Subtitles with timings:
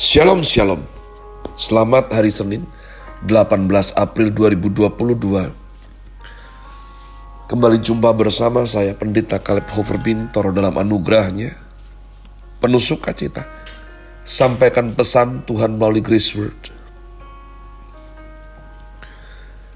[0.00, 0.80] Shalom Shalom.
[1.60, 2.64] Selamat hari Senin
[3.28, 3.68] 18
[4.00, 5.52] April 2022
[7.44, 11.52] Kembali jumpa bersama saya Pendeta Kaleb Hofer Bintoro dalam anugerahnya.
[12.64, 13.44] Penuh sukacita
[14.24, 16.72] Sampaikan pesan Tuhan melalui Grace Word.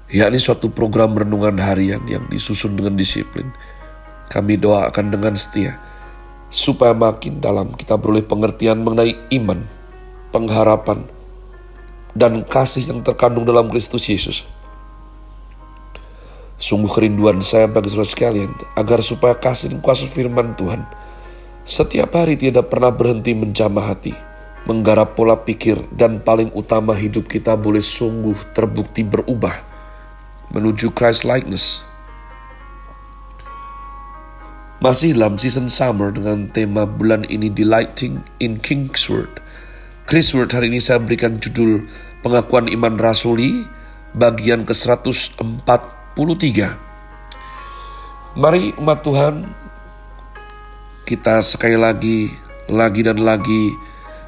[0.09, 3.53] Yakni suatu program renungan harian yang disusun dengan disiplin.
[4.33, 5.77] Kami doakan dengan setia,
[6.49, 9.74] supaya makin dalam kita beroleh pengertian mengenai iman,
[10.35, 11.07] pengharapan,
[12.11, 14.43] dan kasih yang terkandung dalam Kristus Yesus.
[16.59, 20.83] Sungguh kerinduan saya bagi saudara sekalian, agar supaya kasih dan kuasa firman Tuhan
[21.65, 24.13] setiap hari tidak pernah berhenti menjamah hati,
[24.69, 29.65] menggarap pola pikir, dan paling utama hidup kita boleh sungguh terbukti berubah
[30.53, 31.81] menuju Christ likeness.
[34.77, 39.41] Masih dalam season summer dengan tema bulan ini Delighting in Kingsword.
[40.05, 41.89] Chris Word hari ini saya berikan judul
[42.21, 43.65] Pengakuan Iman Rasuli
[44.13, 45.41] bagian ke-143.
[48.37, 49.49] Mari umat Tuhan
[51.09, 52.29] kita sekali lagi,
[52.69, 53.73] lagi dan lagi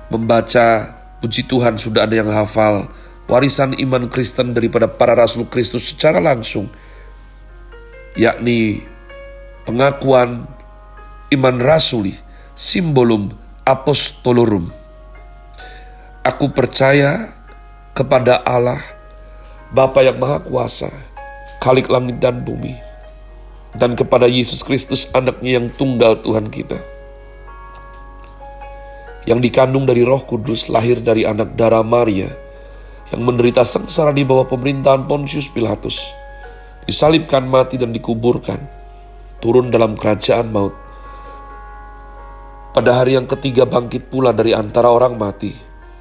[0.09, 2.89] membaca puji Tuhan sudah ada yang hafal
[3.29, 6.73] warisan iman Kristen daripada para rasul Kristus secara langsung
[8.17, 8.81] yakni
[9.61, 10.49] pengakuan
[11.37, 12.17] iman rasuli
[12.57, 13.29] simbolum
[13.61, 14.86] apostolorum
[16.27, 17.31] Aku percaya
[17.95, 18.83] kepada Allah,
[19.71, 20.91] Bapa yang Maha Kuasa,
[21.63, 22.75] Khalik langit dan bumi,
[23.79, 26.83] dan kepada Yesus Kristus anaknya yang tunggal Tuhan kita.
[29.23, 32.27] Yang dikandung dari roh kudus, lahir dari anak darah Maria,
[33.15, 36.11] yang menderita sengsara di bawah pemerintahan Pontius Pilatus,
[36.83, 38.59] disalibkan mati dan dikuburkan,
[39.39, 40.75] turun dalam kerajaan maut.
[42.75, 45.66] Pada hari yang ketiga bangkit pula dari antara orang mati,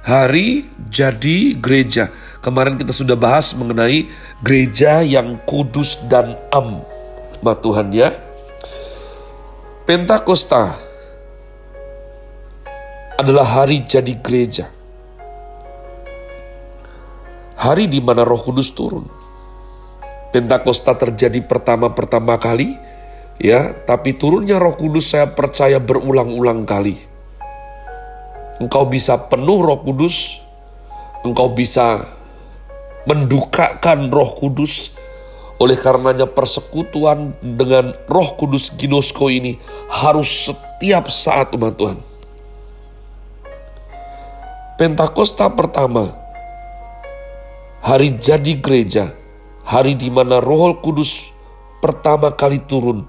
[0.00, 2.08] Hari jadi gereja.
[2.40, 4.08] Kemarin kita sudah bahas mengenai
[4.40, 6.80] gereja yang kudus dan am.
[7.44, 8.16] Ma Tuhan ya.
[9.84, 10.80] Pentakosta
[13.20, 14.72] adalah hari jadi gereja.
[17.60, 19.04] Hari di mana Roh Kudus turun.
[20.32, 22.72] Pentakosta terjadi pertama-pertama kali,
[23.36, 27.09] ya, tapi turunnya Roh Kudus saya percaya berulang-ulang kali
[28.60, 30.44] engkau bisa penuh roh kudus,
[31.24, 32.04] engkau bisa
[33.08, 34.94] mendukakan roh kudus,
[35.60, 39.60] oleh karenanya persekutuan dengan roh kudus ginosko ini
[39.92, 41.98] harus setiap saat umat Tuhan.
[44.80, 46.16] Pentakosta pertama,
[47.84, 49.12] hari jadi gereja,
[49.64, 51.28] hari di mana roh kudus
[51.84, 53.04] pertama kali turun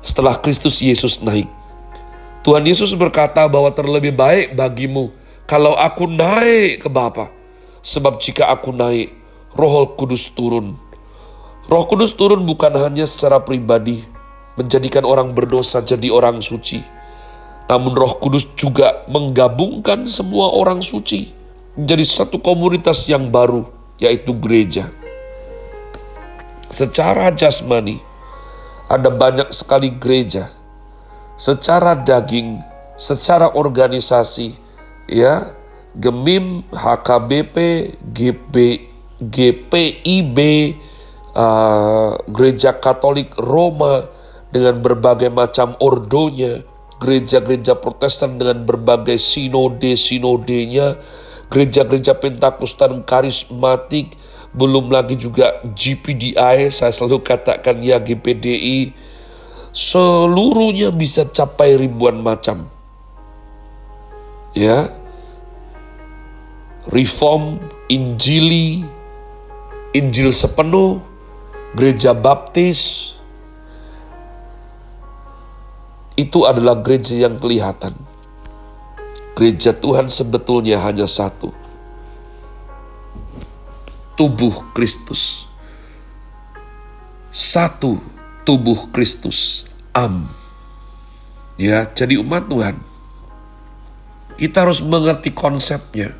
[0.00, 1.59] setelah Kristus Yesus naik.
[2.40, 5.12] Tuhan Yesus berkata bahwa terlebih baik bagimu
[5.44, 7.28] kalau aku naik ke Bapa.
[7.84, 9.12] Sebab jika aku naik,
[9.52, 10.76] roh kudus turun.
[11.68, 14.04] Roh kudus turun bukan hanya secara pribadi,
[14.56, 16.80] menjadikan orang berdosa jadi orang suci.
[17.68, 21.28] Namun roh kudus juga menggabungkan semua orang suci
[21.76, 23.68] menjadi satu komunitas yang baru,
[24.00, 24.88] yaitu gereja.
[26.72, 28.00] Secara jasmani,
[28.88, 30.59] ada banyak sekali gereja
[31.40, 32.60] secara daging,
[33.00, 34.52] secara organisasi,
[35.08, 35.56] ya,
[35.96, 37.56] Gemim, HKBP,
[38.12, 38.54] GB,
[39.24, 40.38] GPIB,
[41.32, 44.04] uh, Gereja Katolik Roma
[44.52, 46.60] dengan berbagai macam ordonya,
[47.00, 51.00] gereja-gereja Protestan dengan berbagai sinode-sinodenya,
[51.48, 54.12] gereja-gereja Pentakosta karismatik,
[54.52, 58.92] belum lagi juga GPDI, saya selalu katakan ya GPDI,
[59.70, 62.66] seluruhnya bisa capai ribuan macam.
[64.54, 64.90] Ya.
[66.90, 68.82] Reform, Injili,
[69.94, 70.98] Injil sepenuh,
[71.76, 73.14] gereja baptis,
[76.18, 77.94] itu adalah gereja yang kelihatan.
[79.38, 81.54] Gereja Tuhan sebetulnya hanya satu.
[84.18, 85.48] Tubuh Kristus.
[87.30, 89.68] Satu tubuh Kristus.
[89.90, 90.30] Am.
[91.60, 92.78] Ya, jadi umat Tuhan.
[94.38, 96.16] Kita harus mengerti konsepnya.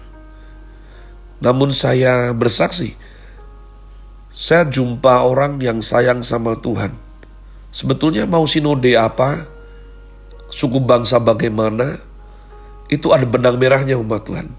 [1.40, 2.92] Namun saya bersaksi,
[4.28, 6.92] saya jumpa orang yang sayang sama Tuhan.
[7.72, 9.48] Sebetulnya mau sinode apa,
[10.52, 11.96] suku bangsa bagaimana,
[12.92, 14.52] itu ada benang merahnya umat Tuhan.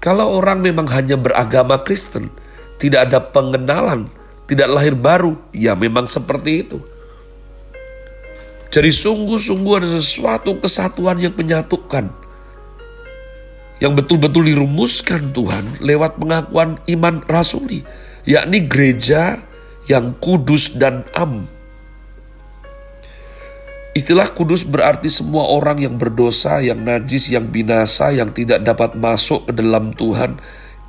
[0.00, 2.32] Kalau orang memang hanya beragama Kristen,
[2.80, 4.08] tidak ada pengenalan,
[4.50, 6.82] tidak lahir baru, ya memang seperti itu.
[8.74, 12.10] Jadi sungguh-sungguh ada sesuatu kesatuan yang menyatukan
[13.80, 17.80] yang betul-betul dirumuskan Tuhan lewat pengakuan iman rasuli,
[18.28, 19.40] yakni gereja
[19.88, 21.48] yang kudus dan am.
[23.90, 29.50] Istilah kudus berarti semua orang yang berdosa, yang najis, yang binasa, yang tidak dapat masuk
[29.50, 30.38] ke dalam Tuhan,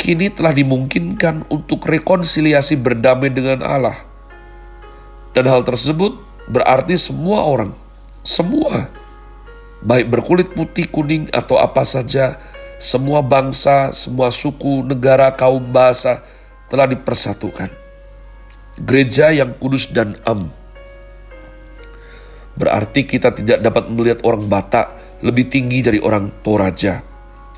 [0.01, 4.01] kini telah dimungkinkan untuk rekonsiliasi berdamai dengan Allah.
[5.37, 6.17] Dan hal tersebut
[6.49, 7.77] berarti semua orang,
[8.25, 8.89] semua,
[9.85, 12.41] baik berkulit putih, kuning, atau apa saja,
[12.81, 16.25] semua bangsa, semua suku, negara, kaum bahasa
[16.65, 17.69] telah dipersatukan.
[18.81, 20.49] Gereja yang kudus dan am.
[22.57, 27.10] Berarti kita tidak dapat melihat orang Batak lebih tinggi dari orang Toraja.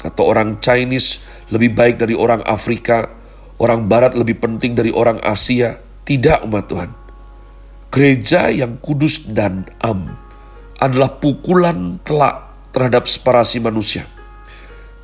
[0.03, 3.09] Atau orang Chinese lebih baik dari orang Afrika.
[3.57, 5.79] Orang Barat lebih penting dari orang Asia.
[6.03, 6.91] Tidak umat Tuhan.
[7.89, 10.19] Gereja yang kudus dan am
[10.83, 14.03] adalah pukulan telak terhadap separasi manusia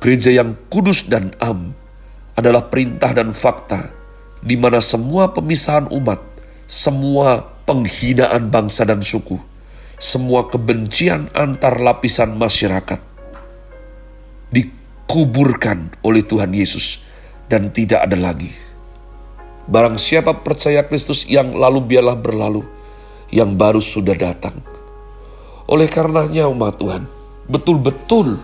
[0.00, 1.76] Gereja yang kudus dan am
[2.32, 3.92] adalah perintah dan fakta
[4.40, 6.24] di mana semua pemisahan umat,
[6.64, 9.36] semua penghinaan bangsa dan suku,
[10.00, 12.96] semua kebencian antar lapisan masyarakat
[15.10, 17.02] dikuburkan oleh Tuhan Yesus
[17.50, 18.54] dan tidak ada lagi.
[19.66, 22.62] Barang siapa percaya Kristus yang lalu biarlah berlalu,
[23.34, 24.62] yang baru sudah datang.
[25.66, 27.10] Oleh karenanya umat Tuhan,
[27.50, 28.38] betul-betul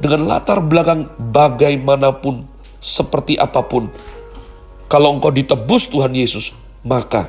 [0.00, 2.48] dengan latar belakang bagaimanapun,
[2.80, 3.92] seperti apa pun.
[4.88, 6.56] Kalau engkau ditebus Tuhan Yesus,
[6.88, 7.28] maka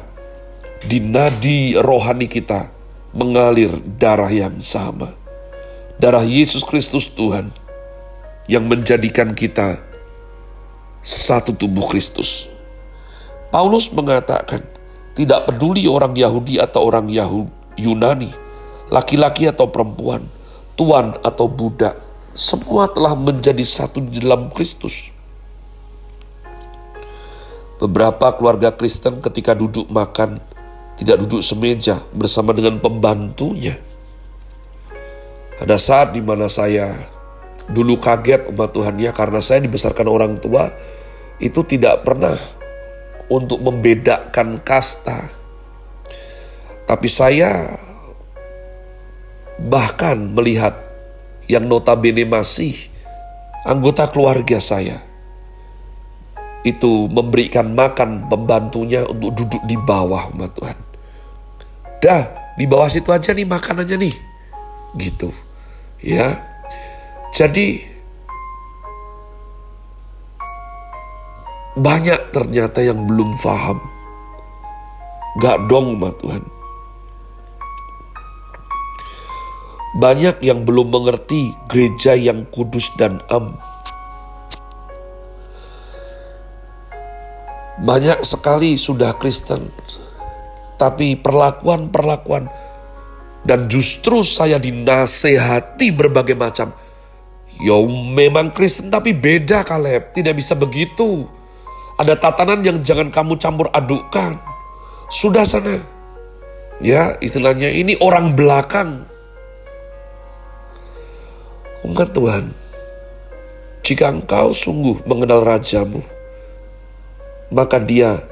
[0.87, 2.71] di nadi rohani kita
[3.11, 5.11] mengalir darah yang sama.
[5.99, 7.58] Darah Yesus Kristus Tuhan
[8.49, 9.77] yang menjadikan kita
[11.05, 12.49] satu tubuh Kristus.
[13.53, 14.65] Paulus mengatakan,
[15.13, 17.05] tidak peduli orang Yahudi atau orang
[17.77, 18.33] Yunani,
[18.89, 20.25] laki-laki atau perempuan,
[20.73, 21.93] tuan atau budak,
[22.33, 25.13] semua telah menjadi satu di dalam Kristus.
[27.79, 30.41] Beberapa keluarga Kristen ketika duduk makan
[30.99, 33.79] tidak duduk semeja bersama dengan pembantunya.
[35.63, 37.18] Ada saat di mana saya
[37.69, 40.73] dulu kaget umat Tuhan ya karena saya dibesarkan orang tua
[41.37, 42.35] itu tidak pernah
[43.29, 45.29] untuk membedakan kasta.
[46.89, 47.77] Tapi saya
[49.61, 50.73] bahkan melihat
[51.45, 52.89] yang notabene masih
[53.61, 54.97] anggota keluarga saya
[56.65, 60.77] itu memberikan makan pembantunya untuk duduk di bawah umat Tuhan.
[62.03, 62.23] Dah,
[62.59, 64.15] di bawah situ aja nih makanannya nih.
[64.99, 65.29] Gitu.
[66.03, 66.48] Ya.
[67.39, 67.79] Jadi
[71.79, 73.79] banyak ternyata yang belum paham.
[75.39, 76.41] Gak dong umat Tuhan
[80.03, 83.55] Banyak yang belum mengerti gereja yang kudus dan am.
[87.79, 89.71] Banyak sekali sudah Kristen,
[90.75, 92.51] tapi perlakuan-perlakuan
[93.47, 96.88] dan justru saya dinasehati berbagai macam.
[97.59, 101.27] Yo memang Kristen tapi beda Kaleb, tidak bisa begitu.
[101.99, 104.39] Ada tatanan yang jangan kamu campur adukkan.
[105.11, 105.83] Sudah sana.
[106.79, 109.03] Ya, istilahnya ini orang belakang.
[111.83, 112.55] Umat Tuhan,
[113.83, 115.99] jika engkau sungguh mengenal rajamu,
[117.51, 118.23] maka dia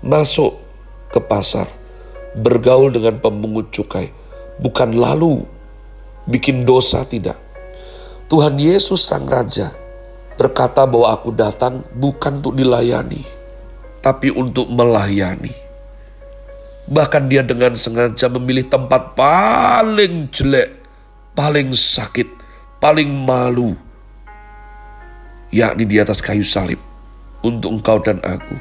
[0.00, 0.56] masuk
[1.12, 1.68] ke pasar,
[2.32, 4.08] bergaul dengan pemungut cukai,
[4.56, 5.44] bukan lalu
[6.24, 7.43] bikin dosa tidak.
[8.26, 9.74] Tuhan Yesus Sang Raja
[10.34, 13.22] berkata bahwa aku datang bukan untuk dilayani,
[14.00, 15.52] tapi untuk melayani.
[16.84, 20.84] Bahkan dia dengan sengaja memilih tempat paling jelek
[21.34, 22.30] paling sakit,
[22.78, 23.74] paling malu,
[25.50, 26.78] yakni di atas kayu salib
[27.42, 28.56] untuk engkau dan aku.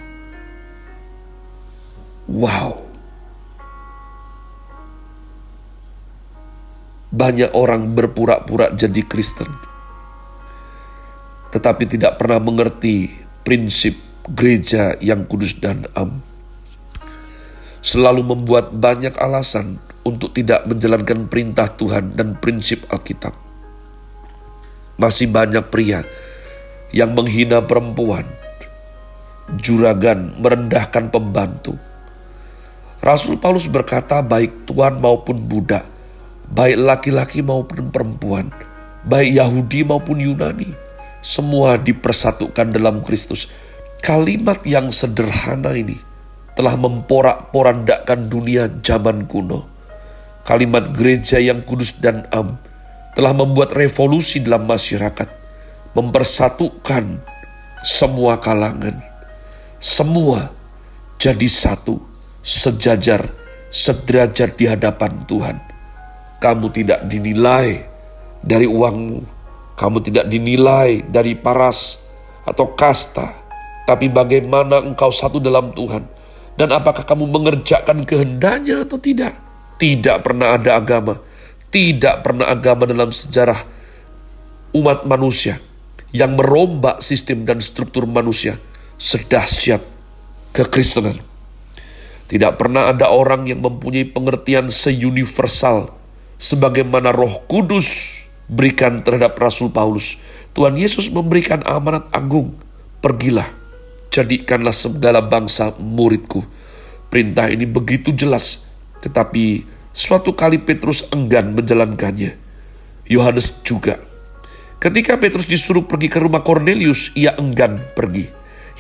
[2.28, 2.83] Wow.
[7.14, 9.46] Banyak orang berpura-pura jadi Kristen,
[11.54, 13.14] tetapi tidak pernah mengerti
[13.46, 13.94] prinsip
[14.34, 16.26] gereja yang kudus dan am.
[17.86, 23.38] Selalu membuat banyak alasan untuk tidak menjalankan perintah Tuhan dan prinsip Alkitab.
[24.98, 26.02] Masih banyak pria
[26.90, 28.26] yang menghina perempuan,
[29.62, 31.78] juragan merendahkan pembantu.
[33.06, 35.93] Rasul Paulus berkata, baik tuan maupun budak,
[36.52, 38.52] baik laki-laki maupun perempuan,
[39.08, 40.76] baik Yahudi maupun Yunani,
[41.24, 43.48] semua dipersatukan dalam Kristus.
[44.04, 45.96] Kalimat yang sederhana ini
[46.60, 49.64] telah memporak-porandakan dunia zaman kuno.
[50.44, 52.60] Kalimat gereja yang kudus dan am
[53.16, 55.32] telah membuat revolusi dalam masyarakat,
[55.96, 57.24] mempersatukan
[57.80, 59.00] semua kalangan,
[59.80, 60.52] semua
[61.16, 62.04] jadi satu,
[62.44, 63.32] sejajar,
[63.72, 65.73] sederajat di hadapan Tuhan.
[66.44, 67.88] Kamu tidak dinilai
[68.44, 69.24] dari uangmu,
[69.80, 72.04] kamu tidak dinilai dari paras
[72.44, 73.32] atau kasta,
[73.88, 76.04] tapi bagaimana engkau satu dalam Tuhan
[76.60, 79.40] dan apakah kamu mengerjakan kehendaknya atau tidak.
[79.80, 81.18] Tidak pernah ada agama,
[81.74, 83.58] tidak pernah agama dalam sejarah
[84.78, 85.58] umat manusia
[86.14, 88.62] yang merombak sistem dan struktur manusia
[89.02, 89.82] sedahsyat
[90.54, 91.18] kekristenan.
[92.30, 95.92] Tidak pernah ada orang yang mempunyai pengertian seuniversal
[96.38, 100.20] sebagaimana Roh Kudus berikan terhadap Rasul Paulus.
[100.54, 102.54] Tuhan Yesus memberikan amanat agung,
[103.02, 103.50] pergilah,
[104.14, 106.46] jadikanlah segala bangsa muridku.
[107.10, 108.62] Perintah ini begitu jelas,
[109.02, 112.38] tetapi suatu kali Petrus enggan menjalankannya.
[113.10, 113.98] Yohanes juga.
[114.78, 118.28] Ketika Petrus disuruh pergi ke rumah Cornelius, ia enggan pergi.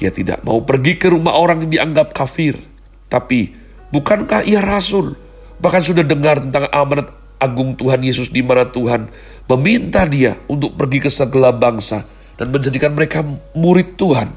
[0.03, 2.59] Ia tidak mau pergi ke rumah orang yang dianggap kafir.
[3.07, 3.55] Tapi,
[3.93, 5.15] bukankah ia rasul?
[5.63, 9.11] Bahkan sudah dengar tentang amanat agung Tuhan Yesus di mana Tuhan
[9.51, 12.07] meminta dia untuk pergi ke segala bangsa
[12.39, 13.19] dan menjadikan mereka
[13.53, 14.31] murid Tuhan.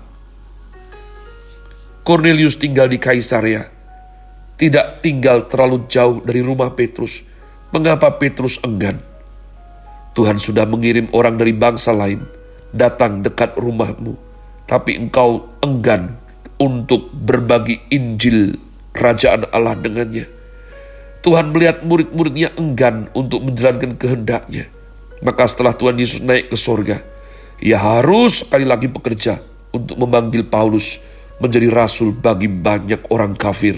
[2.03, 3.67] Cornelius tinggal di Kaisarea,
[4.59, 7.27] tidak tinggal terlalu jauh dari rumah Petrus.
[7.75, 9.03] Mengapa Petrus enggan?
[10.15, 12.23] Tuhan sudah mengirim orang dari bangsa lain
[12.71, 14.15] datang dekat rumahmu,
[14.71, 16.15] tapi engkau enggan
[16.57, 18.57] untuk berbagi Injil
[18.97, 20.36] kerajaan Allah dengannya.
[21.27, 24.71] Tuhan melihat murid-muridnya enggan untuk menjalankan kehendaknya.
[25.27, 27.03] Maka setelah Tuhan Yesus naik ke sorga,
[27.59, 29.43] ia harus sekali lagi bekerja
[29.75, 31.03] untuk memanggil Paulus
[31.43, 33.75] menjadi rasul bagi banyak orang kafir.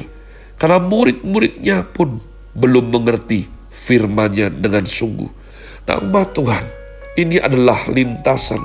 [0.61, 2.21] Karena murid-muridnya pun
[2.53, 5.31] belum mengerti firmannya dengan sungguh.
[5.89, 6.65] Nama Tuhan,
[7.17, 8.61] ini adalah lintasan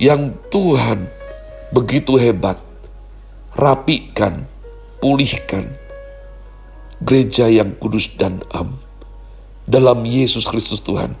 [0.00, 1.04] yang Tuhan
[1.68, 2.56] begitu hebat.
[3.52, 4.48] Rapikan,
[5.04, 5.68] pulihkan,
[7.02, 8.80] gereja yang kudus dan am.
[9.66, 11.18] Dalam Yesus Kristus Tuhan,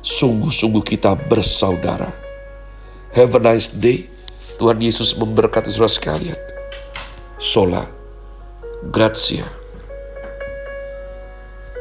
[0.00, 2.14] sungguh-sungguh kita bersaudara.
[3.12, 4.06] Have a nice day.
[4.60, 6.38] Tuhan Yesus memberkati saudara sekalian.
[7.40, 7.88] Sola.
[8.92, 9.59] Grazie.